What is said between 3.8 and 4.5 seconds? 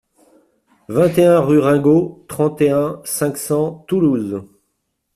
Toulouse